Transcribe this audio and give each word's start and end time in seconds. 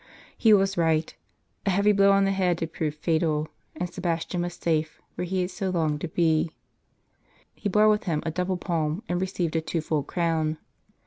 He 0.35 0.51
was 0.51 0.79
right; 0.79 1.15
a 1.67 1.69
heavy 1.69 1.91
blow 1.91 2.11
on 2.11 2.25
the 2.25 2.31
head 2.31 2.59
had 2.59 2.73
proved 2.73 2.97
fatal; 2.97 3.49
and 3.75 3.87
Sebastian 3.87 4.41
was 4.41 4.55
safe 4.55 4.99
where 5.13 5.25
he 5.25 5.41
had 5.41 5.51
so 5.51 5.69
longed 5.69 6.01
to 6.01 6.07
be. 6.07 6.49
He 7.53 7.69
bore 7.69 7.87
with 7.87 8.05
him 8.05 8.23
a 8.25 8.31
double 8.31 8.57
palm, 8.57 9.03
and 9.07 9.21
received 9.21 9.55
a 9.55 9.61
twofold 9.61 10.07
crown. 10.07 10.57